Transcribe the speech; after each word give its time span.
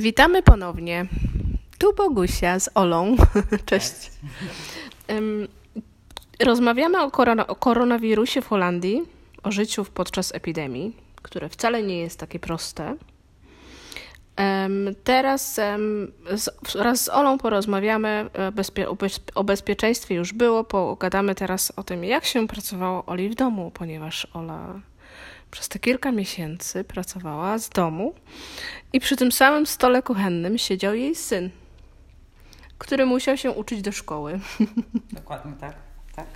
Witamy 0.00 0.42
ponownie. 0.42 1.06
Tu 1.78 1.94
Bogusia 1.94 2.60
z 2.60 2.70
Olą. 2.74 3.16
Cześć. 3.66 4.10
Rozmawiamy 6.40 7.02
o, 7.02 7.10
korona, 7.10 7.46
o 7.46 7.56
koronawirusie 7.56 8.42
w 8.42 8.46
Holandii, 8.46 9.02
o 9.42 9.50
życiu 9.50 9.84
podczas 9.94 10.34
epidemii, 10.34 10.96
które 11.22 11.48
wcale 11.48 11.82
nie 11.82 11.98
jest 11.98 12.20
takie 12.20 12.38
proste. 12.38 12.96
Teraz 15.04 15.60
wraz 16.74 17.04
z 17.04 17.08
Olą 17.08 17.38
porozmawiamy 17.38 18.30
e, 18.32 18.52
bezpie, 18.52 18.88
o, 18.88 18.94
bez, 18.94 19.20
o 19.34 19.44
bezpieczeństwie 19.44 20.14
już 20.14 20.32
było, 20.32 20.64
pogadamy 20.64 21.34
teraz 21.34 21.72
o 21.76 21.82
tym, 21.82 22.04
jak 22.04 22.24
się 22.24 22.48
pracowało 22.48 23.06
Oli 23.06 23.28
w 23.28 23.34
domu, 23.34 23.70
ponieważ 23.74 24.26
Ola 24.34 24.80
przez 25.50 25.68
te 25.68 25.78
kilka 25.78 26.12
miesięcy 26.12 26.84
pracowała 26.84 27.58
z 27.58 27.68
domu 27.68 28.14
i 28.92 29.00
przy 29.00 29.16
tym 29.16 29.32
samym 29.32 29.66
stole 29.66 30.02
kuchennym 30.02 30.58
siedział 30.58 30.94
jej 30.94 31.14
syn, 31.14 31.50
który 32.78 33.06
musiał 33.06 33.36
się 33.36 33.50
uczyć 33.50 33.82
do 33.82 33.92
szkoły. 33.92 34.40
Dokładnie 35.12 35.52
tak. 35.60 35.74
tak. 36.16 36.26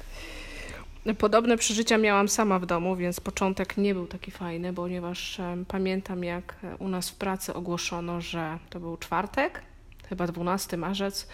Podobne 1.18 1.56
przeżycia 1.56 1.98
miałam 1.98 2.28
sama 2.28 2.58
w 2.58 2.66
domu, 2.66 2.96
więc 2.96 3.20
początek 3.20 3.76
nie 3.76 3.94
był 3.94 4.06
taki 4.06 4.30
fajny, 4.30 4.74
ponieważ 4.74 5.40
pamiętam, 5.68 6.24
jak 6.24 6.56
e, 6.64 6.76
u 6.76 6.88
nas 6.88 7.10
w 7.10 7.14
pracy 7.14 7.54
ogłoszono, 7.54 8.20
że 8.20 8.58
to 8.70 8.80
był 8.80 8.96
czwartek, 8.96 9.62
chyba 10.08 10.26
12 10.26 10.76
marzec, 10.76 11.28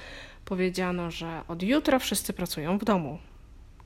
powiedziano, 0.45 1.11
że 1.11 1.43
od 1.49 1.63
jutra 1.63 1.99
wszyscy 1.99 2.33
pracują 2.33 2.79
w 2.79 2.85
domu. 2.85 3.19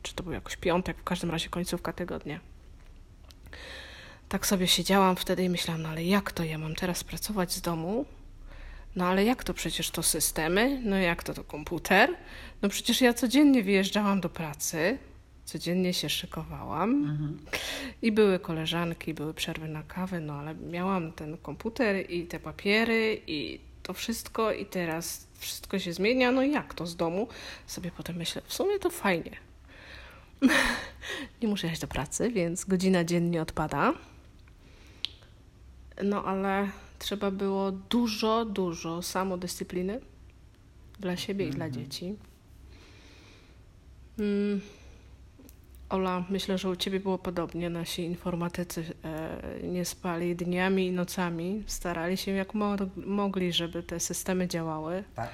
Czy 0.03 0.15
to 0.15 0.23
był 0.23 0.33
jakoś 0.33 0.57
piątek, 0.57 0.97
w 0.97 1.05
każdym 1.05 1.31
razie 1.31 1.49
końcówka 1.49 1.93
tygodnia. 1.93 2.41
Tak 4.29 4.47
sobie 4.47 4.67
siedziałam 4.67 5.17
wtedy 5.17 5.45
i 5.45 5.49
myślałam, 5.49 5.83
no 5.83 5.89
ale 5.89 6.05
jak 6.05 6.33
to 6.33 6.45
ja 6.45 6.59
mam 6.59 6.75
teraz 6.75 7.05
pracować 7.05 7.53
z 7.53 7.61
domu? 7.61 8.05
No 8.97 9.07
ale 9.07 9.25
jak 9.25 9.45
to 9.45 9.55
przecież 9.55 9.91
to 9.91 10.03
systemy? 10.03 10.81
No 10.85 10.97
jak 10.97 11.23
to 11.23 11.35
to 11.35 11.45
komputer? 11.45 12.11
No 12.63 12.69
przecież 12.69 13.01
ja 13.01 13.15
codziennie 13.15 13.63
wyjeżdżałam 13.63 14.21
do 14.21 14.29
pracy, 14.29 14.99
codziennie 15.45 15.95
się 15.95 16.09
szykowałam 16.09 17.19
i 18.03 18.13
były 18.13 18.39
koleżanki, 18.39 19.15
były 19.15 19.35
przerwy 19.35 19.69
na 19.69 19.83
kawę, 19.83 20.21
no 20.21 20.35
ale 20.35 20.55
miałam 20.55 21.13
ten 21.13 21.37
komputer 21.37 22.11
i 22.11 22.27
te 22.27 22.41
papiery 22.41 23.23
i 23.27 23.61
to 23.83 23.93
wszystko 23.93 24.53
i 24.53 24.67
teraz 24.67 25.27
wszystko 25.39 25.79
się 25.79 25.93
zmienia, 25.93 26.33
no 26.33 26.43
jak 26.43 26.75
to 26.75 26.87
z 26.87 26.97
domu? 26.97 27.29
Sobie 27.67 27.91
potem 27.97 28.17
myślę, 28.17 28.43
w 28.47 28.55
sumie 28.55 28.79
to 28.79 28.91
fajnie. 28.91 29.37
Nie 31.43 31.49
muszę 31.49 31.67
jechać 31.67 31.81
do 31.81 31.87
pracy, 31.87 32.31
więc 32.31 32.65
godzina 32.65 33.05
dziennie 33.05 33.43
odpada. 33.43 33.93
No 36.03 36.25
ale 36.25 36.69
trzeba 36.99 37.31
było 37.31 37.73
dużo, 37.73 38.45
dużo 38.45 39.03
samodyscypliny 39.03 40.01
dla 41.01 41.17
siebie 41.17 41.47
i 41.47 41.51
dla 41.51 41.71
dzieci. 41.71 42.15
Mm. 44.19 44.61
Ola, 45.89 46.25
myślę, 46.31 46.59
że 46.59 46.71
u 46.71 46.77
Ciebie 46.77 47.01
było 47.01 47.19
podobnie. 47.19 47.71
Nasi 47.71 48.03
informatycy 48.03 48.85
e, 49.05 49.41
nie 49.63 49.85
spali 49.85 50.37
dniami 50.37 50.87
i 50.87 50.93
nocami. 50.93 51.63
Starali 51.67 52.17
się 52.17 52.33
jak 52.33 52.55
mo- 52.55 52.77
mogli, 52.97 53.53
żeby 53.53 53.83
te 53.83 54.01
systemy 54.01 54.49
działały, 54.49 55.05
tak. 55.15 55.29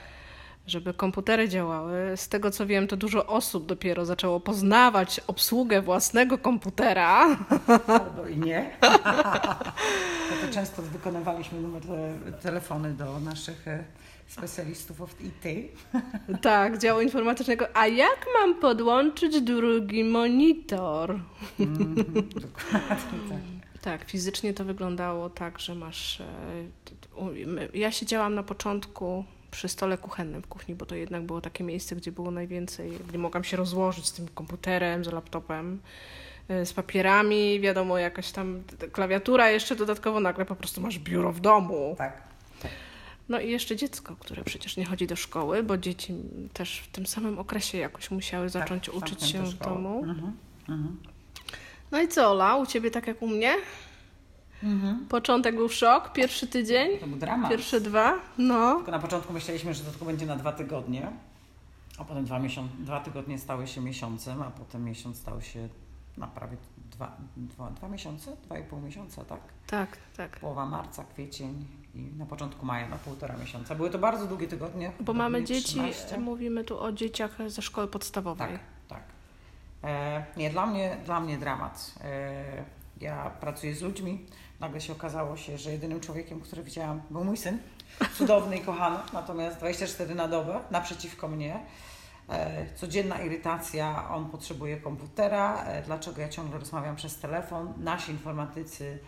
Żeby 0.70 0.94
komputery 0.94 1.48
działały. 1.48 2.16
Z 2.16 2.28
tego 2.28 2.50
co 2.50 2.66
wiem, 2.66 2.86
to 2.88 2.96
dużo 2.96 3.26
osób 3.26 3.66
dopiero 3.66 4.04
zaczęło 4.04 4.40
poznawać 4.40 5.20
obsługę 5.26 5.82
własnego 5.82 6.38
komputera. 6.38 7.36
Albo 7.86 8.26
i 8.28 8.38
nie. 8.38 8.70
To 10.40 10.54
często 10.54 10.82
wykonywaliśmy 10.82 11.60
numer 11.60 11.82
te, 11.82 12.32
telefony 12.42 12.92
do 12.94 13.20
naszych 13.20 13.68
e, 13.68 13.84
specjalistów 14.28 15.00
od 15.00 15.10
IT. 15.20 15.72
Tak, 16.42 16.78
działu 16.78 17.00
informatycznego. 17.00 17.66
A 17.74 17.86
jak 17.86 18.26
mam 18.40 18.54
podłączyć 18.54 19.40
drugi 19.40 20.04
monitor? 20.04 21.18
Mm, 21.60 21.94
dokładnie 22.34 23.18
tak. 23.28 23.38
Tak, 23.82 24.04
fizycznie 24.04 24.54
to 24.54 24.64
wyglądało 24.64 25.30
tak, 25.30 25.58
że 25.58 25.74
masz. 25.74 26.20
e, 26.20 26.24
Ja 27.74 27.92
siedziałam 27.92 28.34
na 28.34 28.42
początku 28.42 29.24
przy 29.50 29.68
stole 29.68 29.98
kuchennym 29.98 30.42
w 30.42 30.46
kuchni, 30.46 30.74
bo 30.74 30.86
to 30.86 30.94
jednak 30.94 31.22
było 31.22 31.40
takie 31.40 31.64
miejsce, 31.64 31.96
gdzie 31.96 32.12
było 32.12 32.30
najwięcej, 32.30 32.92
gdzie 33.08 33.18
mogłam 33.18 33.44
się 33.44 33.56
rozłożyć 33.56 34.06
z 34.06 34.12
tym 34.12 34.28
komputerem, 34.28 35.04
z 35.04 35.12
laptopem, 35.12 35.80
e, 36.48 36.66
z 36.66 36.72
papierami, 36.72 37.60
wiadomo, 37.60 37.98
jakaś 37.98 38.30
tam 38.32 38.62
klawiatura, 38.92 39.50
jeszcze 39.50 39.76
dodatkowo 39.76 40.20
nagle 40.20 40.44
po 40.44 40.56
prostu 40.56 40.80
masz 40.80 40.98
biuro 40.98 41.32
w 41.32 41.40
domu. 41.40 41.94
tak. 41.98 42.30
No 43.28 43.40
i 43.40 43.50
jeszcze 43.50 43.76
dziecko, 43.76 44.16
które 44.16 44.44
przecież 44.44 44.76
nie 44.76 44.84
chodzi 44.84 45.06
do 45.06 45.16
szkoły, 45.16 45.62
bo 45.62 45.76
dzieci 45.76 46.14
też 46.52 46.78
w 46.78 46.88
tym 46.88 47.06
samym 47.06 47.38
okresie 47.38 47.78
jakoś 47.78 48.10
musiały 48.10 48.48
zacząć 48.48 48.86
tak, 48.86 48.94
uczyć 48.94 49.24
się 49.24 49.42
w 49.42 49.54
domu. 49.54 50.04
Mhm. 50.04 50.32
Mhm. 50.68 50.96
No 51.90 52.00
i 52.00 52.08
co, 52.08 52.30
Ola, 52.30 52.56
u 52.56 52.66
ciebie 52.66 52.90
tak 52.90 53.06
jak 53.06 53.22
u 53.22 53.26
mnie? 53.26 53.54
Mhm. 54.62 55.06
Początek 55.08 55.54
był 55.56 55.68
szok, 55.68 56.12
pierwszy 56.12 56.46
tydzień, 56.46 56.98
To 56.98 57.06
był 57.06 57.16
dramat. 57.18 57.50
pierwsze 57.50 57.80
dwa, 57.80 58.14
no. 58.38 58.74
Tylko 58.76 58.90
na 58.90 58.98
początku 58.98 59.32
myśleliśmy, 59.32 59.74
że 59.74 59.84
to 59.84 59.90
tylko 59.90 60.04
będzie 60.04 60.26
na 60.26 60.36
dwa 60.36 60.52
tygodnie, 60.52 61.10
a 61.98 62.04
potem 62.04 62.24
dwa, 62.24 62.38
miesiąc, 62.38 62.70
dwa 62.78 63.00
tygodnie 63.00 63.38
stały 63.38 63.66
się 63.66 63.80
miesiącem, 63.80 64.42
a 64.42 64.50
potem 64.50 64.84
miesiąc 64.84 65.16
stał 65.18 65.42
się 65.42 65.68
na 66.16 66.26
prawie 66.26 66.56
dwa, 66.90 67.16
dwa, 67.36 67.70
dwa 67.70 67.88
miesiące, 67.88 68.36
dwa 68.44 68.58
i 68.58 68.64
pół 68.64 68.80
miesiąca, 68.80 69.24
tak? 69.24 69.40
Tak, 69.66 69.96
tak. 70.16 70.40
Połowa 70.40 70.66
marca, 70.66 71.04
kwiecień 71.14 71.66
i 71.94 71.98
na 72.18 72.26
początku 72.26 72.66
maja 72.66 72.88
na 72.88 72.96
półtora 72.96 73.36
miesiąca. 73.36 73.74
Były 73.74 73.90
to 73.90 73.98
bardzo 73.98 74.26
długie 74.26 74.48
tygodnie. 74.48 74.92
Bo 75.00 75.12
mamy 75.12 75.44
dzieci, 75.44 75.64
13. 75.64 76.18
mówimy 76.18 76.64
tu 76.64 76.80
o 76.80 76.92
dzieciach 76.92 77.36
ze 77.46 77.62
szkoły 77.62 77.88
podstawowej. 77.88 78.48
Tak, 78.48 78.60
tak. 78.88 79.02
E, 79.84 80.24
nie, 80.36 80.50
dla 80.50 80.66
mnie, 80.66 80.96
dla 81.04 81.20
mnie 81.20 81.38
dramat. 81.38 81.94
E, 82.00 82.44
ja 83.00 83.30
pracuję 83.30 83.74
z 83.74 83.82
ludźmi. 83.82 84.26
Nagle 84.60 84.80
się 84.80 84.92
okazało 84.92 85.36
się, 85.36 85.58
że 85.58 85.72
jedynym 85.72 86.00
człowiekiem, 86.00 86.40
który 86.40 86.62
widziałam, 86.62 87.02
był 87.10 87.24
mój 87.24 87.36
syn. 87.36 87.58
Cudowny 88.18 88.56
i 88.56 88.60
kochany, 88.60 88.98
natomiast 89.12 89.58
24 89.58 90.14
na 90.14 90.28
dobę 90.28 90.60
naprzeciwko 90.70 91.28
mnie. 91.28 91.60
E, 92.28 92.66
codzienna 92.74 93.22
irytacja, 93.22 94.10
on 94.10 94.30
potrzebuje 94.30 94.76
komputera. 94.76 95.64
E, 95.64 95.82
dlaczego 95.82 96.20
ja 96.20 96.28
ciągle 96.28 96.58
rozmawiam 96.58 96.96
przez 96.96 97.18
telefon? 97.18 97.72
Nasi 97.76 98.12
informatycy 98.12 98.98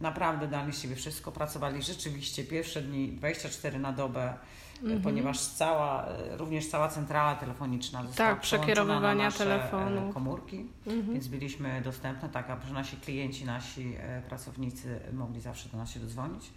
naprawdę 0.00 0.48
dali 0.48 0.72
siebie 0.72 0.96
wszystko. 0.96 1.32
Pracowali 1.32 1.82
rzeczywiście 1.82 2.44
pierwsze 2.44 2.82
dni 2.82 3.08
24 3.12 3.78
na 3.78 3.92
dobę. 3.92 4.34
Mhm. 4.82 5.02
ponieważ 5.02 5.38
cała, 5.40 6.06
e, 6.06 6.36
również 6.36 6.68
cała 6.68 6.88
centrala 6.88 7.34
telefoniczna 7.34 8.02
została 8.06 8.30
Tak, 8.30 8.40
przekierowywania 8.40 9.14
na 9.14 9.24
nasze 9.24 9.38
telefonu. 9.38 10.10
e, 10.10 10.12
komórki, 10.12 10.66
Mhm. 10.86 11.12
więc 11.12 11.28
byliśmy 11.28 11.80
dostępne, 11.84 12.28
tak, 12.28 12.50
aby 12.50 12.72
nasi 12.72 12.96
klienci, 12.96 13.44
nasi 13.44 13.94
e, 13.98 14.22
pracownicy 14.28 15.00
mogli 15.12 15.40
zawsze 15.40 15.68
do 15.68 15.78
nas 15.78 15.90
się 15.90 16.00
dodzwonić. 16.00 16.50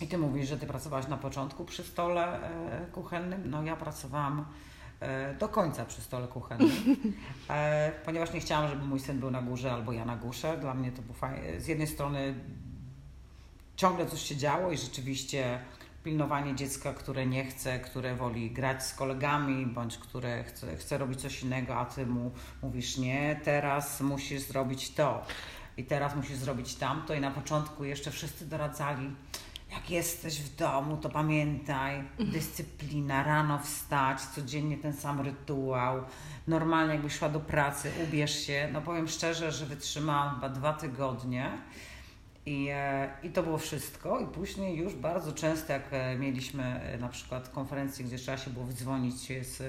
I 0.00 0.06
ty 0.08 0.18
mówisz, 0.18 0.48
że 0.48 0.56
ty 0.58 0.66
pracowałaś 0.66 1.08
na 1.08 1.16
początku 1.16 1.64
przy 1.64 1.82
stole 1.84 2.42
e, 2.42 2.86
kuchennym. 2.92 3.50
No 3.50 3.62
ja 3.62 3.76
pracowałam 3.76 4.40
e, 4.40 4.44
do 5.38 5.48
końca 5.48 5.84
przy 5.84 6.00
stole 6.00 6.28
kuchennym, 6.28 6.96
e, 7.50 7.92
ponieważ 8.04 8.32
nie 8.32 8.40
chciałam, 8.40 8.70
żeby 8.70 8.84
mój 8.84 9.00
syn 9.00 9.20
był 9.20 9.30
na 9.30 9.42
górze 9.42 9.72
albo 9.72 9.92
ja 9.92 10.04
na 10.04 10.16
górze. 10.16 10.58
Dla 10.58 10.74
mnie 10.74 10.92
to 10.92 11.02
było 11.02 11.14
fajne. 11.14 11.60
Z 11.60 11.68
jednej 11.68 11.86
strony 11.86 12.34
ciągle 13.76 14.06
coś 14.06 14.22
się 14.22 14.36
działo 14.36 14.72
i 14.72 14.76
rzeczywiście 14.76 15.60
pilnowanie 16.04 16.54
dziecka, 16.54 16.94
które 16.94 17.26
nie 17.26 17.44
chce, 17.44 17.78
które 17.78 18.16
woli 18.16 18.50
grać 18.50 18.84
z 18.84 18.94
kolegami, 18.94 19.66
bądź 19.66 19.98
które 19.98 20.44
chce, 20.44 20.76
chce 20.76 20.98
robić 20.98 21.20
coś 21.20 21.42
innego, 21.42 21.76
a 21.76 21.84
ty 21.84 22.06
mu 22.06 22.32
mówisz 22.62 22.96
nie, 22.96 23.40
teraz 23.44 24.00
musisz 24.00 24.40
zrobić 24.40 24.90
to 24.90 25.22
i 25.76 25.84
teraz 25.84 26.16
musisz 26.16 26.36
zrobić 26.36 26.74
tamto 26.74 27.14
i 27.14 27.20
na 27.20 27.30
początku 27.30 27.84
jeszcze 27.84 28.10
wszyscy 28.10 28.46
doradzali, 28.46 29.10
jak 29.72 29.90
jesteś 29.90 30.40
w 30.40 30.56
domu, 30.56 30.96
to 30.96 31.08
pamiętaj, 31.08 32.04
dyscyplina, 32.18 33.22
rano 33.22 33.58
wstać, 33.58 34.20
codziennie 34.20 34.78
ten 34.78 34.92
sam 34.92 35.20
rytuał, 35.20 36.04
normalnie 36.46 36.94
jakbyś 36.94 37.12
szła 37.12 37.28
do 37.28 37.40
pracy, 37.40 37.90
ubierz 38.04 38.46
się. 38.46 38.68
No 38.72 38.80
powiem 38.80 39.08
szczerze, 39.08 39.52
że 39.52 39.66
wytrzymałam 39.66 40.34
chyba 40.34 40.48
dwa 40.48 40.72
tygodnie 40.72 41.58
i, 42.46 42.68
e, 42.70 43.10
i 43.22 43.30
to 43.30 43.42
było 43.42 43.58
wszystko. 43.58 44.20
I 44.20 44.26
później 44.26 44.76
już 44.76 44.94
bardzo 44.94 45.32
często, 45.32 45.72
jak 45.72 45.82
e, 45.90 46.16
mieliśmy 46.18 46.64
e, 46.64 46.98
na 46.98 47.08
przykład 47.08 47.48
konferencję, 47.48 48.04
gdzie 48.04 48.18
trzeba 48.18 48.38
się 48.38 48.50
było 48.50 48.64
wydzwonić 48.64 49.22
się 49.22 49.44
z, 49.44 49.62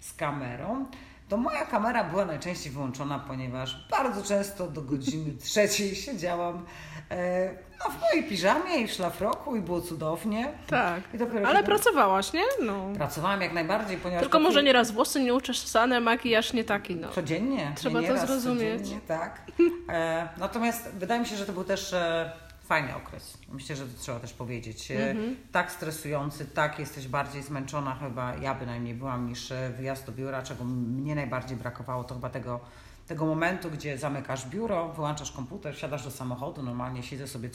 z 0.00 0.14
kamerą, 0.14 0.86
to 1.32 1.36
moja 1.36 1.64
kamera 1.64 2.04
była 2.04 2.24
najczęściej 2.24 2.72
wyłączona, 2.72 3.18
ponieważ 3.18 3.86
bardzo 3.90 4.22
często 4.22 4.68
do 4.68 4.82
godziny 4.82 5.36
trzeciej 5.44 5.94
siedziałam 5.94 6.66
e, 7.10 7.50
no, 7.78 7.90
w 7.90 8.00
mojej 8.00 8.28
piżamie 8.28 8.76
i 8.76 8.86
w 8.86 8.90
szlafroku 8.90 9.56
i 9.56 9.60
było 9.60 9.80
cudownie. 9.80 10.52
Tak. 10.66 11.02
Ale 11.46 11.56
kiedy 11.56 11.66
pracowałaś, 11.66 12.32
nie? 12.32 12.42
No. 12.62 12.88
pracowałam 12.96 13.40
jak 13.40 13.52
najbardziej, 13.52 13.96
ponieważ... 13.96 14.22
Tylko 14.22 14.40
może 14.40 14.62
nieraz 14.62 14.90
włosy 14.90 15.22
nieuczesane, 15.22 16.00
makijaż 16.00 16.52
nie 16.52 16.64
taki, 16.64 16.96
no. 16.96 17.08
Codziennie. 17.08 17.72
Trzeba 17.76 18.00
nie 18.00 18.08
to 18.08 18.26
zrozumieć. 18.26 18.80
Codziennie, 18.80 19.00
tak. 19.08 19.42
E, 19.88 20.28
natomiast 20.38 20.88
wydaje 20.88 21.20
mi 21.20 21.26
się, 21.26 21.36
że 21.36 21.46
to 21.46 21.52
był 21.52 21.64
też 21.64 21.92
e, 21.92 22.32
fajny 22.72 22.96
okres. 22.96 23.38
Myślę, 23.48 23.76
że 23.76 23.86
to 23.86 24.00
trzeba 24.00 24.20
też 24.20 24.32
powiedzieć. 24.32 24.90
Mhm. 24.90 25.36
Tak 25.52 25.72
stresujący, 25.72 26.46
tak 26.46 26.78
jesteś 26.78 27.08
bardziej 27.08 27.42
zmęczona 27.42 27.94
chyba, 27.94 28.36
ja 28.36 28.54
bynajmniej 28.54 28.94
byłam, 28.94 29.28
niż 29.28 29.52
wyjazd 29.76 30.06
do 30.06 30.12
biura, 30.12 30.42
czego 30.42 30.64
mnie 30.64 31.14
najbardziej 31.14 31.56
brakowało, 31.56 32.04
to 32.04 32.14
chyba 32.14 32.30
tego 32.30 32.60
tego 33.06 33.26
momentu, 33.26 33.70
gdzie 33.70 33.98
zamykasz 33.98 34.46
biuro, 34.46 34.88
wyłączasz 34.88 35.32
komputer, 35.32 35.74
wsiadasz 35.74 36.04
do 36.04 36.10
samochodu, 36.10 36.62
normalnie 36.62 37.02
siedzę 37.02 37.28
sobie 37.28 37.48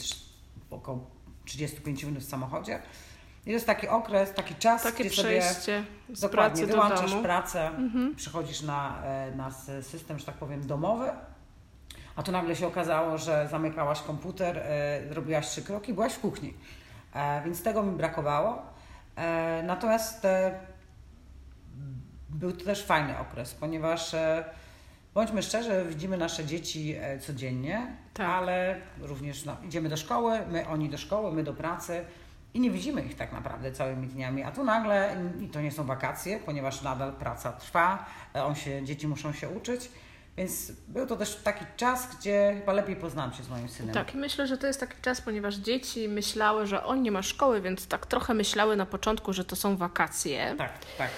około 0.70 1.10
35 1.44 2.04
minut 2.04 2.22
w 2.22 2.28
samochodzie. 2.28 2.82
I 3.42 3.44
to 3.44 3.50
jest 3.50 3.66
taki 3.66 3.88
okres, 3.88 4.34
taki 4.34 4.54
czas, 4.54 4.82
Takie 4.82 5.04
gdzie 5.04 5.10
przejście 5.10 5.84
sobie 6.14 6.20
dokładnie 6.20 6.66
wyłączasz 6.66 7.14
pracę, 7.14 7.68
mhm. 7.68 8.16
przychodzisz 8.16 8.62
na, 8.62 9.02
e, 9.04 9.36
na 9.36 9.50
system, 9.82 10.18
że 10.18 10.26
tak 10.26 10.34
powiem, 10.34 10.66
domowy, 10.66 11.10
a 12.18 12.22
tu 12.22 12.32
nagle 12.32 12.56
się 12.56 12.66
okazało, 12.66 13.18
że 13.18 13.48
zamykałaś 13.50 14.00
komputer, 14.00 14.58
e, 14.58 15.14
robiłaś 15.14 15.48
trzy 15.48 15.62
kroki, 15.62 15.94
byłaś 15.94 16.12
w 16.12 16.20
kuchni. 16.20 16.54
E, 17.14 17.42
więc 17.44 17.62
tego 17.62 17.82
mi 17.82 17.96
brakowało. 17.96 18.62
Natomiast 19.62 20.26
był 22.28 22.52
to 22.52 22.64
też 22.64 22.84
fajny 22.84 23.18
okres, 23.18 23.54
ponieważ 23.54 24.14
bądźmy 25.14 25.42
szczerzy, 25.42 25.84
widzimy 25.88 26.16
nasze 26.16 26.44
dzieci 26.44 26.94
e, 27.00 27.18
codziennie, 27.18 27.96
tak. 28.14 28.26
ale 28.26 28.80
również 29.00 29.44
no, 29.44 29.56
idziemy 29.64 29.88
do 29.88 29.96
szkoły, 29.96 30.38
my 30.50 30.68
oni 30.68 30.88
do 30.88 30.98
szkoły, 30.98 31.32
my 31.32 31.42
do 31.42 31.54
pracy 31.54 32.04
i 32.54 32.60
nie 32.60 32.70
widzimy 32.70 33.02
ich 33.02 33.16
tak 33.16 33.32
naprawdę 33.32 33.72
całymi 33.72 34.06
dniami. 34.06 34.42
A 34.42 34.52
tu 34.52 34.64
nagle, 34.64 35.16
i 35.40 35.48
to 35.48 35.60
nie 35.60 35.72
są 35.72 35.84
wakacje, 35.84 36.40
ponieważ 36.40 36.82
nadal 36.82 37.12
praca 37.12 37.52
trwa, 37.52 38.06
e, 38.34 38.44
on 38.44 38.54
się, 38.54 38.84
dzieci 38.84 39.08
muszą 39.08 39.32
się 39.32 39.48
uczyć. 39.48 39.90
Więc 40.38 40.72
był 40.88 41.06
to 41.06 41.16
też 41.16 41.36
taki 41.36 41.64
czas, 41.76 42.16
gdzie 42.16 42.54
chyba 42.60 42.72
lepiej 42.72 42.96
poznałam 42.96 43.32
się 43.32 43.42
z 43.42 43.48
moim 43.48 43.68
synem. 43.68 43.94
Tak, 43.94 44.14
i 44.14 44.18
myślę, 44.18 44.46
że 44.46 44.58
to 44.58 44.66
jest 44.66 44.80
taki 44.80 45.02
czas, 45.02 45.20
ponieważ 45.20 45.54
dzieci 45.54 46.08
myślały, 46.08 46.66
że 46.66 46.84
on 46.84 47.02
nie 47.02 47.10
ma 47.10 47.22
szkoły, 47.22 47.60
więc 47.60 47.86
tak 47.86 48.06
trochę 48.06 48.34
myślały 48.34 48.76
na 48.76 48.86
początku, 48.86 49.32
że 49.32 49.44
to 49.44 49.56
są 49.56 49.76
wakacje. 49.76 50.54
Tak, 50.58 50.72
tak. 50.98 51.10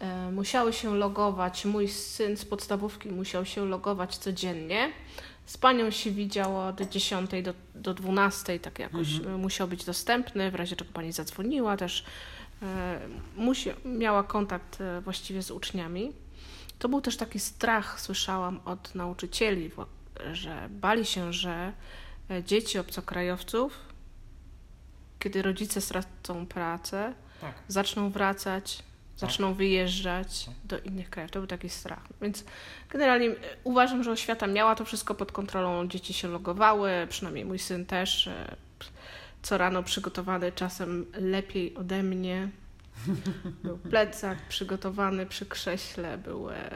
E, 0.00 0.30
musiały 0.30 0.72
się 0.72 0.94
logować. 0.94 1.64
Mój 1.64 1.88
syn 1.88 2.36
z 2.36 2.44
podstawówki 2.44 3.08
musiał 3.08 3.44
się 3.44 3.64
logować 3.64 4.16
codziennie. 4.16 4.90
Z 5.46 5.58
panią 5.58 5.90
się 5.90 6.10
widziało 6.10 6.66
od 6.66 6.80
10 6.80 7.30
do, 7.42 7.54
do 7.74 7.94
12, 7.94 8.60
tak 8.60 8.78
jakoś 8.78 9.16
mhm. 9.16 9.40
musiał 9.40 9.68
być 9.68 9.84
dostępny, 9.84 10.50
w 10.50 10.54
razie 10.54 10.76
czego 10.76 10.92
pani 10.92 11.12
zadzwoniła 11.12 11.76
też. 11.76 12.04
E, 12.62 13.00
musi, 13.36 13.70
miała 13.84 14.22
kontakt 14.22 14.80
e, 14.80 15.00
właściwie 15.00 15.42
z 15.42 15.50
uczniami. 15.50 16.12
To 16.78 16.88
był 16.88 17.00
też 17.00 17.16
taki 17.16 17.38
strach, 17.38 18.00
słyszałam 18.00 18.60
od 18.64 18.94
nauczycieli, 18.94 19.70
że 20.32 20.68
bali 20.70 21.04
się, 21.06 21.32
że 21.32 21.72
dzieci 22.44 22.78
obcokrajowców, 22.78 23.78
kiedy 25.18 25.42
rodzice 25.42 25.80
stracą 25.80 26.46
pracę, 26.46 27.14
tak. 27.40 27.54
zaczną 27.68 28.10
wracać 28.10 28.82
zaczną 29.18 29.54
wyjeżdżać 29.54 30.44
tak. 30.44 30.54
do 30.64 30.78
innych 30.78 31.10
krajów. 31.10 31.30
To 31.30 31.38
był 31.38 31.46
taki 31.46 31.68
strach. 31.68 32.02
Więc 32.22 32.44
generalnie 32.90 33.26
e, 33.28 33.34
uważam, 33.64 34.04
że 34.04 34.10
oświata 34.10 34.46
miała 34.46 34.74
to 34.74 34.84
wszystko 34.84 35.14
pod 35.14 35.32
kontrolą. 35.32 35.88
Dzieci 35.88 36.12
się 36.12 36.28
logowały, 36.28 36.90
przynajmniej 37.08 37.44
mój 37.44 37.58
syn 37.58 37.86
też. 37.86 38.26
E, 38.26 38.56
co 39.42 39.58
rano 39.58 39.82
przygotowany, 39.82 40.52
czasem 40.52 41.06
lepiej 41.14 41.74
ode 41.74 42.02
mnie. 42.02 42.48
Był 43.64 43.78
plecak 43.78 44.38
przygotowany 44.48 45.26
przy 45.26 45.46
krześle, 45.46 46.18
był 46.18 46.50
e, 46.50 46.70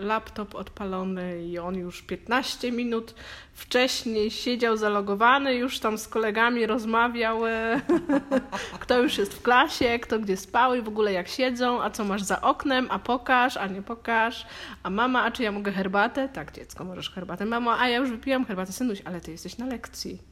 laptop 0.00 0.54
odpalony 0.54 1.44
i 1.44 1.58
on 1.58 1.74
już 1.74 2.02
15 2.02 2.72
minut 2.72 3.14
wcześniej 3.52 4.30
siedział 4.30 4.76
zalogowany, 4.76 5.54
już 5.54 5.78
tam 5.78 5.98
z 5.98 6.08
kolegami 6.08 6.66
rozmawiał, 6.66 7.46
e, 7.46 7.80
kto 8.80 8.98
już 8.98 9.18
jest 9.18 9.34
w 9.34 9.42
klasie, 9.42 9.98
kto 9.98 10.18
gdzie 10.18 10.36
spał 10.36 10.74
i 10.74 10.82
w 10.82 10.88
ogóle 10.88 11.12
jak 11.12 11.28
siedzą, 11.28 11.82
a 11.82 11.90
co 11.90 12.04
masz 12.04 12.22
za 12.22 12.40
oknem, 12.40 12.86
a 12.90 12.98
pokaż, 12.98 13.56
a 13.56 13.66
nie 13.66 13.82
pokaż, 13.82 14.46
a 14.82 14.90
mama, 14.90 15.22
a 15.22 15.30
czy 15.30 15.42
ja 15.42 15.52
mogę 15.52 15.72
herbatę? 15.72 16.28
Tak, 16.28 16.52
dziecko, 16.52 16.84
możesz 16.84 17.10
herbatę. 17.10 17.46
Mamo, 17.46 17.78
a 17.78 17.88
ja 17.88 17.98
już 17.98 18.10
wypiłam 18.10 18.44
herbatę, 18.44 18.72
synuś, 18.72 19.02
ale 19.04 19.20
ty 19.20 19.30
jesteś 19.30 19.58
na 19.58 19.66
lekcji. 19.66 20.31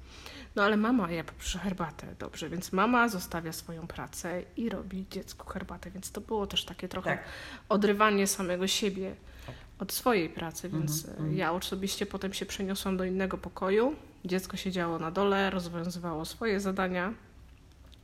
No 0.57 0.63
ale 0.63 0.77
mama, 0.77 1.11
ja 1.11 1.25
poproszę 1.25 1.59
herbatę, 1.59 2.07
dobrze, 2.19 2.49
więc 2.49 2.73
mama 2.73 3.09
zostawia 3.09 3.53
swoją 3.53 3.87
pracę 3.87 4.43
i 4.57 4.69
robi 4.69 5.07
dziecku 5.11 5.47
herbatę, 5.47 5.91
więc 5.91 6.13
to 6.13 6.21
było 6.21 6.47
też 6.47 6.65
takie 6.65 6.89
trochę 6.89 7.11
tak. 7.11 7.25
odrywanie 7.69 8.27
samego 8.27 8.67
siebie 8.67 9.15
tak. 9.47 9.55
od 9.79 9.93
swojej 9.93 10.29
pracy, 10.29 10.67
mhm, 10.67 10.83
więc 10.83 11.05
mm 11.05 11.31
-hmm. 11.31 11.37
ja 11.37 11.53
osobiście 11.53 12.07
potem 12.07 12.33
się 12.33 12.47
przeniosłam 12.47 12.97
do 12.97 13.05
innego 13.05 13.39
pokoju. 13.39 13.95
Dziecko 14.25 14.57
siedziało 14.57 14.99
na 14.99 15.11
dole, 15.11 15.51
rozwiązywało 15.51 16.25
swoje 16.25 16.61
zadania. 16.61 17.15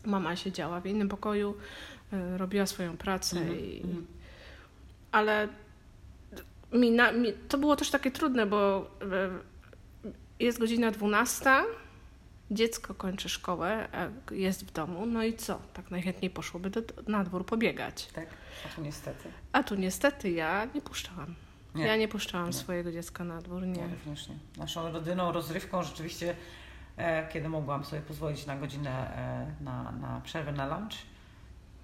Mama 0.04 0.37
siedziała 0.37 0.81
w 0.81 0.87
innym 0.87 1.08
pokoju, 1.08 1.54
y, 2.12 2.38
robiła 2.38 2.66
swoją 2.66 2.96
pracę 2.96 3.37
-hmm. 3.37 3.60
i... 3.60 3.81
Mhm. 3.82 4.06
Ale 5.12 5.49
mi, 6.72 6.90
na, 6.90 7.12
mi, 7.12 7.32
to 7.32 7.58
było 7.58 7.76
też 7.76 7.90
takie 7.90 8.10
trudne, 8.10 8.46
bo 8.46 8.90
y, 10.42 10.44
jest 10.44 10.58
godzina 10.58 10.90
12 10.90 11.50
dziecko 12.50 12.94
kończy 12.94 13.28
szkołę, 13.28 13.88
jest 14.31 14.66
w 14.66 14.72
domu, 14.72 15.06
no 15.06 15.22
i 15.25 15.34
co? 15.34 15.58
Tak 15.72 15.90
najchętniej 15.90 16.31
poszłoby 16.31 16.70
do, 16.70 16.81
na 17.06 17.25
dwór 17.25 17.46
pobiegać. 17.46 18.06
Tak, 18.06 18.26
a 18.66 18.75
tu 18.75 18.82
niestety. 18.82 19.28
A 19.52 19.62
tu 19.62 19.75
niestety 19.75 20.31
ja 20.31 20.66
nie 20.75 20.81
puszczałam. 20.81 21.34
Nie. 21.75 21.87
Ja 21.87 21.96
nie 21.96 22.08
puszczałam 22.08 22.46
nie. 22.46 22.52
swojego 22.52 22.93
dziecka 22.93 23.25
na 23.25 23.43
dwór, 23.43 23.66
nie. 23.66 23.81
Ja 23.81 23.88
również 23.88 24.28
nie. 24.28 24.37
Naszą 24.56 24.93
rodyną 24.93 25.32
rozrywką 25.32 25.82
rzeczywiście, 25.82 26.37
e, 26.96 27.28
kiedy 27.28 27.48
mogłam 27.48 27.84
sobie 27.84 28.02
pozwolić 28.02 28.46
na 28.46 28.56
godzinę 28.56 28.90
e, 29.60 29.64
na, 29.64 29.92
na 29.92 30.20
przerwę 30.20 30.52
na 30.52 30.78
lunch, 30.78 30.94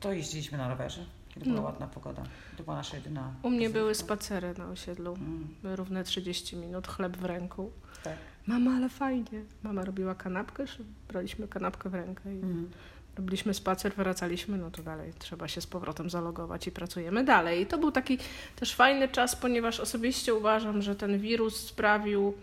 to 0.01 0.13
jeździliśmy 0.13 0.59
na 0.59 0.69
rowerze, 0.69 1.07
kiedy 1.35 1.47
była 1.47 1.61
no. 1.61 1.63
ładna 1.63 1.87
pogoda. 1.87 2.23
To 2.57 2.63
była 2.63 2.77
nasza 2.77 2.97
jedyna 2.97 3.35
U 3.43 3.51
mnie 3.51 3.71
były 3.71 3.95
spacery 3.95 4.55
na 4.59 4.69
osiedlu, 4.69 5.15
mm. 5.15 5.49
równe 5.63 6.05
30 6.05 6.57
minut, 6.57 6.89
chleb 6.89 7.17
w 7.17 7.25
ręku. 7.25 7.71
Tak 8.05 8.17
mama, 8.47 8.77
ale 8.77 8.89
fajnie. 8.89 9.45
Mama 9.63 9.85
robiła 9.85 10.15
kanapkę, 10.15 10.65
braliśmy 11.09 11.49
kanapkę 11.49 11.91
w 11.91 11.95
rękę 11.95 12.35
i 12.35 12.37
mhm. 12.37 12.71
robiliśmy 13.17 13.55
spacer, 13.55 13.93
wracaliśmy, 13.95 14.59
no 14.59 14.71
to 14.71 14.83
dalej 14.83 15.13
trzeba 15.19 15.49
się 15.49 15.61
z 15.61 15.67
powrotem 15.67 16.11
zalogować 16.11 16.67
i 16.67 16.73
pracujemy 16.73 17.25
dalej. 17.25 17.63
I 17.63 17.67
to 17.67 17.79
był 17.79 17.93
taki 17.93 18.19
też 18.57 18.75
fajny 18.75 19.09
czas, 19.09 19.37
ponieważ 19.37 19.81
osobiście 19.81 20.35
uważam, 20.35 20.83
że 20.83 20.97
ten 20.97 21.19
wirus 21.19 21.57
sprawił 21.57 22.35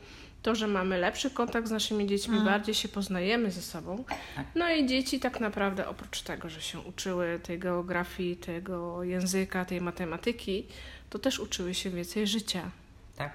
to, 0.41 0.55
że 0.55 0.67
mamy 0.67 0.97
lepszy 0.97 1.31
kontakt 1.31 1.67
z 1.67 1.71
naszymi 1.71 2.07
dziećmi, 2.07 2.37
mhm. 2.37 2.53
bardziej 2.53 2.75
się 2.75 2.87
poznajemy 2.87 3.51
ze 3.51 3.61
sobą. 3.61 4.03
Tak. 4.35 4.45
No 4.55 4.71
i 4.71 4.85
dzieci 4.85 5.19
tak 5.19 5.39
naprawdę 5.39 5.87
oprócz 5.87 6.21
tego, 6.21 6.49
że 6.49 6.61
się 6.61 6.79
uczyły 6.79 7.39
tej 7.43 7.59
geografii, 7.59 8.35
tego 8.35 9.03
języka, 9.03 9.65
tej 9.65 9.81
matematyki, 9.81 10.65
to 11.09 11.19
też 11.19 11.39
uczyły 11.39 11.73
się 11.73 11.89
więcej 11.89 12.27
życia. 12.27 12.71
Tak. 13.15 13.33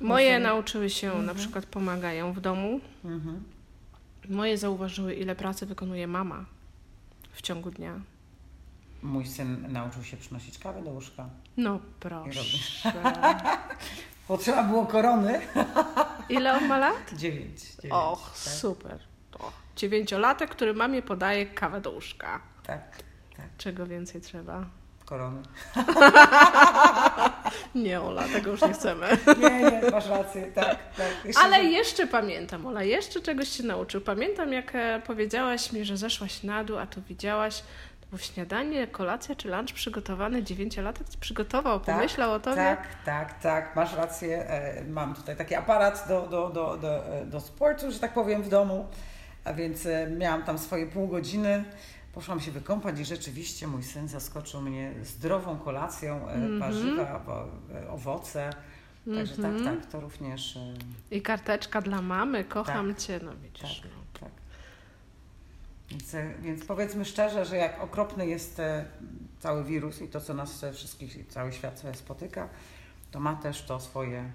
Moje 0.00 0.38
nauczyły 0.38 0.90
się, 0.90 1.06
mhm. 1.06 1.26
na 1.26 1.34
przykład 1.34 1.66
pomagają 1.66 2.32
w 2.32 2.40
domu. 2.40 2.80
Mhm. 3.04 3.44
Moje 4.28 4.58
zauważyły, 4.58 5.14
ile 5.14 5.36
pracy 5.36 5.66
wykonuje 5.66 6.06
mama 6.06 6.44
w 7.32 7.42
ciągu 7.42 7.70
dnia. 7.70 8.00
Mój 9.02 9.26
syn 9.26 9.72
nauczył 9.72 10.04
się 10.04 10.16
przynosić 10.16 10.58
kawę 10.58 10.82
do 10.82 10.90
łóżka. 10.90 11.28
No 11.56 11.80
proszę. 12.00 12.40
Potrzeba 14.30 14.62
było 14.62 14.86
korony. 14.86 15.40
Ile 16.28 16.54
on 16.56 16.66
ma 16.66 16.78
lat? 16.78 17.14
Dziewięć. 17.16 17.60
dziewięć 17.60 17.92
Och, 17.94 18.30
tak? 18.30 18.52
super. 18.52 18.98
O, 19.38 19.52
dziewięciolatek, 19.76 20.50
który 20.50 20.74
mamie 20.74 21.02
podaje 21.02 21.46
kawę 21.46 21.80
do 21.80 21.90
łóżka. 21.90 22.40
Tak, 22.66 22.96
tak. 23.36 23.46
Czego 23.58 23.86
więcej 23.86 24.20
trzeba? 24.20 24.66
korony. 25.10 25.42
nie, 27.74 28.00
Ola, 28.00 28.22
tego 28.22 28.50
już 28.50 28.62
nie 28.62 28.72
chcemy. 28.72 29.06
nie, 29.42 29.60
nie, 29.60 29.90
masz 29.90 30.06
rację, 30.06 30.52
tak. 30.54 30.78
tak. 30.96 31.24
Jeszcze 31.24 31.42
Ale 31.42 31.64
jeszcze 31.64 32.06
pamiętam, 32.06 32.66
Ola, 32.66 32.82
jeszcze 32.82 33.20
czegoś 33.20 33.48
się 33.48 33.62
nauczył. 33.62 34.00
Pamiętam, 34.00 34.52
jak 34.52 34.74
e, 34.74 35.02
powiedziałaś 35.06 35.72
mi, 35.72 35.84
że 35.84 35.96
zeszłaś 35.96 36.42
na 36.42 36.64
dół, 36.64 36.78
a 36.78 36.86
tu 36.86 37.02
widziałaś, 37.02 37.62
było 38.10 38.18
śniadanie, 38.18 38.86
kolacja 38.86 39.34
czy 39.34 39.48
lunch 39.48 39.74
przygotowany, 39.74 40.42
dziewięciolatek 40.42 41.06
przygotował, 41.20 41.80
tak, 41.80 41.96
pomyślał 41.96 42.32
o 42.32 42.40
tobie. 42.40 42.56
Tak, 42.56 42.88
tak, 43.04 43.42
tak, 43.42 43.76
masz 43.76 43.94
rację. 43.94 44.50
E, 44.50 44.84
mam 44.84 45.14
tutaj 45.14 45.36
taki 45.36 45.54
aparat 45.54 46.04
do, 46.08 46.26
do, 46.26 46.50
do, 46.50 46.76
do, 46.76 47.02
do 47.26 47.40
sportu, 47.40 47.90
że 47.90 47.98
tak 47.98 48.14
powiem, 48.14 48.42
w 48.42 48.48
domu, 48.48 48.86
a 49.44 49.52
więc 49.52 49.86
e, 49.86 50.10
miałam 50.10 50.42
tam 50.42 50.58
swoje 50.58 50.86
pół 50.86 51.08
godziny 51.08 51.64
Poszłam 52.12 52.40
się 52.40 52.50
wykąpać 52.50 53.00
i 53.00 53.04
rzeczywiście 53.04 53.66
mój 53.66 53.82
syn 53.82 54.08
zaskoczył 54.08 54.60
mnie 54.60 54.92
zdrową 55.02 55.58
kolacją, 55.58 56.28
mm 56.28 56.50
-hmm. 56.50 56.60
warzywa, 56.60 57.24
owoce. 57.90 58.50
Także 59.14 59.34
mm 59.34 59.56
-hmm. 59.56 59.64
tak, 59.64 59.76
tak, 59.76 59.92
to 59.92 60.00
również. 60.00 60.58
I 61.10 61.22
karteczka 61.22 61.80
dla 61.80 62.02
mamy, 62.02 62.44
kocham 62.44 62.88
tak, 62.88 63.02
Cię, 63.02 63.20
no 63.22 63.32
widzisz. 63.42 63.80
Tak, 63.80 63.90
no. 63.90 64.00
tak. 64.00 64.09
Więc, 65.90 66.16
więc 66.42 66.64
powiedzmy 66.64 67.04
szczerze, 67.04 67.44
że 67.44 67.56
jak 67.56 67.80
okropny 67.80 68.26
jest 68.26 68.60
cały 69.38 69.64
wirus 69.64 70.02
i 70.02 70.08
to, 70.08 70.20
co 70.20 70.34
nas 70.34 70.64
wszystkich, 70.72 71.26
cały 71.28 71.52
świat 71.52 71.82
spotyka, 71.94 72.48
to 73.10 73.20
ma 73.20 73.34
też 73.34 73.62
to 73.62 73.80
swoje 73.80 74.30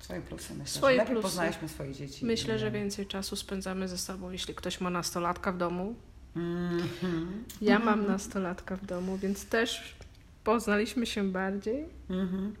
Swoje 0.00 0.20
plusy 0.20 0.54
myślę. 0.54 0.66
Swoje 0.66 0.98
że 0.98 1.06
plusy. 1.06 1.22
poznaliśmy 1.22 1.68
swoje 1.68 1.92
dzieci. 1.94 2.26
Myślę, 2.26 2.58
że 2.58 2.70
więcej 2.70 3.06
czasu 3.06 3.36
spędzamy 3.36 3.88
ze 3.88 3.98
sobą, 3.98 4.30
jeśli 4.30 4.54
ktoś 4.54 4.80
ma 4.80 4.90
nastolatka 4.90 5.52
w 5.52 5.58
domu. 5.58 5.94
Mhm. 6.36 7.44
Ja 7.60 7.78
mam 7.78 8.06
nastolatka 8.06 8.76
w 8.76 8.86
domu, 8.86 9.18
więc 9.18 9.46
też 9.46 9.96
poznaliśmy 10.44 11.06
się 11.06 11.24
bardziej. 11.32 11.84
Mhm. 12.10 12.56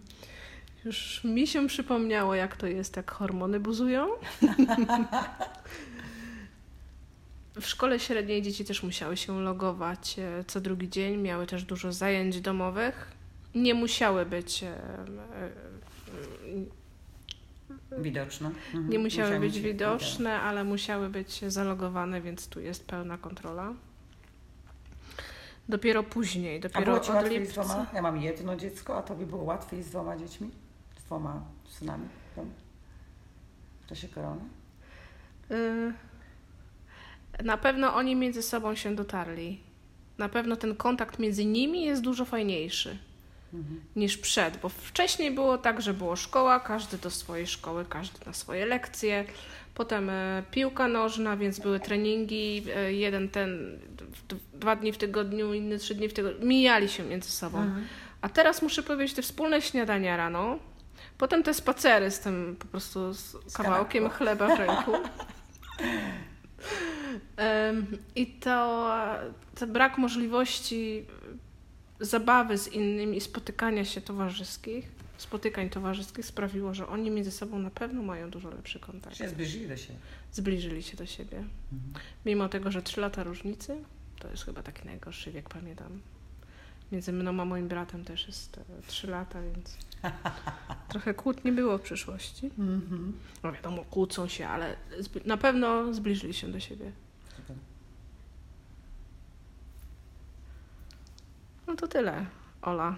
Już 0.84 1.24
mi 1.24 1.46
się 1.46 1.66
przypomniało, 1.68 2.34
jak 2.34 2.56
to 2.56 2.66
jest, 2.66 2.96
jak 2.96 3.10
hormony 3.10 3.60
buzują. 3.60 4.08
W 7.60 7.66
szkole 7.66 8.00
średniej 8.00 8.42
dzieci 8.42 8.64
też 8.64 8.82
musiały 8.82 9.16
się 9.16 9.40
logować 9.40 10.16
e, 10.18 10.44
co 10.46 10.60
drugi 10.60 10.88
dzień, 10.88 11.16
miały 11.16 11.46
też 11.46 11.64
dużo 11.64 11.92
zajęć 11.92 12.40
domowych. 12.40 13.12
Nie 13.54 13.74
musiały 13.74 14.26
być, 14.26 14.62
e, 14.62 14.66
e, 17.92 18.00
Widoczne. 18.02 18.48
Mhm. 18.48 18.90
nie 18.90 18.98
musiały 18.98 19.40
być 19.40 19.60
widoczne, 19.60 20.40
ale 20.40 20.64
musiały 20.64 21.08
być 21.08 21.44
zalogowane, 21.52 22.20
więc 22.20 22.48
tu 22.48 22.60
jest 22.60 22.86
pełna 22.86 23.18
kontrola. 23.18 23.72
Dopiero 25.68 26.02
później, 26.02 26.58
A 26.58 26.60
dopiero 26.60 26.84
było 26.84 27.00
Ci 27.00 27.10
od 27.10 27.16
łatwiej 27.16 27.38
z 27.38 27.40
lipca. 27.40 27.64
dwoma? 27.64 27.86
Ja 27.94 28.02
mam 28.02 28.22
jedno 28.22 28.56
dziecko, 28.56 28.96
a 28.98 29.02
Tobie 29.02 29.26
było 29.26 29.42
łatwiej 29.42 29.82
z 29.82 29.90
dwoma 29.90 30.16
dziećmi? 30.16 30.50
Z 30.98 31.04
dwoma 31.04 31.42
synami? 31.68 32.08
W 33.80 33.86
czasie 33.86 34.08
korony? 34.08 34.40
Y, 35.50 35.92
Na 37.44 37.56
pewno 37.56 37.94
oni 37.94 38.16
między 38.16 38.42
sobą 38.42 38.74
się 38.74 38.94
dotarli. 38.94 39.60
Na 40.18 40.28
pewno 40.28 40.56
ten 40.56 40.76
kontakt 40.76 41.18
między 41.18 41.44
nimi 41.44 41.84
jest 41.84 42.02
dużo 42.02 42.24
fajniejszy 42.24 42.96
Mhm. 43.54 43.80
niż 43.96 44.18
przed, 44.18 44.56
bo 44.56 44.68
wcześniej 44.68 45.30
było 45.30 45.58
tak, 45.58 45.82
że 45.82 45.94
było 45.94 46.16
szkoła, 46.16 46.60
każdy 46.60 46.98
do 46.98 47.10
swojej 47.10 47.46
szkoły, 47.46 47.84
każdy 47.88 48.26
na 48.26 48.32
swoje 48.32 48.66
lekcje. 48.66 49.24
Potem 49.74 50.10
e, 50.10 50.42
piłka 50.50 50.88
nożna, 50.88 51.36
więc 51.36 51.58
były 51.58 51.80
treningi, 51.80 52.64
e, 52.76 52.92
jeden 52.92 53.28
ten 53.28 53.78
dwa 54.54 54.76
dni 54.76 54.92
w 54.92 54.98
tygodniu, 54.98 55.54
inny 55.54 55.78
trzy 55.78 55.94
dni 55.94 56.08
w 56.08 56.12
tygodniu. 56.12 56.46
Mijali 56.46 56.88
się 56.88 57.02
między 57.02 57.30
sobą. 57.30 57.58
Mhm. 57.58 57.86
A 58.20 58.28
teraz 58.28 58.62
muszę 58.62 58.82
powiedzieć, 58.82 59.16
te 59.16 59.22
wspólne 59.22 59.62
śniadania 59.62 60.16
rano, 60.16 60.58
potem 61.18 61.42
te 61.42 61.54
spacery 61.54 62.10
z 62.10 62.20
tym 62.20 62.56
po 62.58 62.66
prostu 62.66 63.14
z 63.14 63.36
kawałkiem 63.54 64.08
chleba 64.10 64.56
w 64.56 64.58
ręku. 64.58 64.92
I 68.16 68.26
to 68.26 68.92
ten 69.54 69.72
brak 69.72 69.98
możliwości 69.98 71.06
zabawy 72.00 72.58
z 72.58 72.68
innymi, 72.68 73.20
spotykania 73.20 73.84
się 73.84 74.00
towarzyskich, 74.00 74.88
spotykań 75.16 75.70
towarzyskich 75.70 76.26
sprawiło, 76.26 76.74
że 76.74 76.88
oni 76.88 77.10
między 77.10 77.30
sobą 77.30 77.58
na 77.58 77.70
pewno 77.70 78.02
mają 78.02 78.30
dużo 78.30 78.50
lepszy 78.50 78.80
kontakt. 78.80 79.16
Się 79.16 79.28
zbliżyli 79.28 79.68
do 79.68 79.76
siebie. 79.76 79.98
Zbliżyli 80.32 80.82
się 80.82 80.96
do 80.96 81.06
siebie. 81.06 81.36
Mhm. 81.72 82.04
Mimo 82.26 82.48
tego, 82.48 82.70
że 82.70 82.82
trzy 82.82 83.00
lata 83.00 83.22
różnicy, 83.24 83.76
to 84.18 84.30
jest 84.30 84.44
chyba 84.44 84.62
taki 84.62 84.86
najgorszy 84.86 85.30
wiek, 85.30 85.48
pamiętam. 85.48 86.00
Między 86.92 87.12
mną 87.12 87.40
a 87.40 87.44
moim 87.44 87.68
bratem 87.68 88.04
też 88.04 88.26
jest 88.26 88.58
e, 88.58 88.62
trzy 88.86 89.06
lata, 89.06 89.42
więc 89.42 89.76
trochę 90.90 91.14
kłótni 91.14 91.52
było 91.52 91.78
w 91.78 91.82
przyszłości. 91.82 92.46
Mhm. 92.58 93.12
No 93.42 93.52
wiadomo, 93.52 93.84
kłócą 93.84 94.28
się, 94.28 94.48
ale 94.48 94.76
zbi- 95.00 95.26
na 95.26 95.36
pewno 95.36 95.94
zbliżyli 95.94 96.34
się 96.34 96.48
do 96.48 96.60
siebie. 96.60 96.92
No 101.66 101.76
to 101.76 101.88
tyle, 101.88 102.26
Ola. 102.62 102.96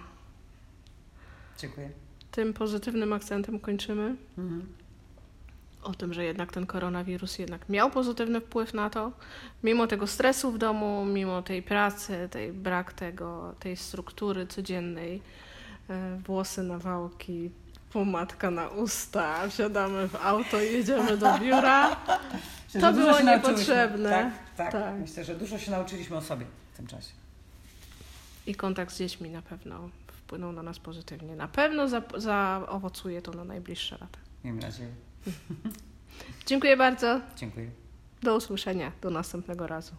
Dziękuję. 1.57 1.89
Tym 2.31 2.53
pozytywnym 2.53 3.13
akcentem 3.13 3.59
kończymy. 3.59 4.15
Mhm. 4.37 4.67
O 5.83 5.93
tym, 5.93 6.13
że 6.13 6.23
jednak 6.23 6.51
ten 6.51 6.65
koronawirus 6.65 7.39
jednak 7.39 7.69
miał 7.69 7.91
pozytywny 7.91 8.41
wpływ 8.41 8.73
na 8.73 8.89
to. 8.89 9.11
Mimo 9.63 9.87
tego 9.87 10.07
stresu 10.07 10.51
w 10.51 10.57
domu, 10.57 11.05
mimo 11.05 11.41
tej 11.41 11.63
pracy, 11.63 12.29
tej 12.31 12.53
brak 12.53 12.93
tego, 12.93 13.55
tej 13.59 13.77
struktury 13.77 14.47
codziennej, 14.47 15.21
e, 15.89 16.17
włosy 16.25 16.63
na 16.63 16.77
wałki, 16.77 17.49
pomadka 17.93 18.51
na 18.51 18.67
usta, 18.67 19.47
wsiadamy 19.49 20.07
w 20.07 20.15
auto 20.15 20.61
i 20.61 20.73
jedziemy 20.73 21.17
do 21.17 21.39
biura. 21.39 21.89
Myślę, 22.65 22.81
To 22.81 22.93
było 22.93 23.19
niepotrzebne. 23.21 24.09
Tak, 24.09 24.31
tak, 24.57 24.71
Tak. 24.71 24.95
Myślę, 24.95 25.23
że 25.23 25.35
dużo 25.35 25.59
się 25.59 25.71
nauczyliśmy 25.71 26.17
o 26.17 26.21
sobie 26.21 26.45
w 26.73 26.77
tym 26.77 26.87
czasie. 26.87 27.11
I 28.47 28.55
kontakt 28.55 28.93
z 28.93 28.97
dziećmi 28.97 29.29
na 29.29 29.41
pewno 29.41 29.89
wpłynął 30.07 30.51
na 30.51 30.63
nas 30.63 30.79
pozytywnie. 30.79 31.35
Na 31.35 31.47
pewno 31.47 31.87
za, 31.87 32.01
zaowocuje 32.17 33.21
to 33.21 33.31
na 33.31 33.43
najbliższe 33.43 33.97
lata. 34.01 34.19
Miejmy 34.43 34.61
nadzieję. 34.61 34.89
Dziękuję 36.45 36.77
bardzo. 36.77 37.21
Dziękuję. 37.35 37.69
Do 38.21 38.35
usłyszenia. 38.35 38.91
Do 39.01 39.09
następnego 39.09 39.67
razu. 39.67 39.93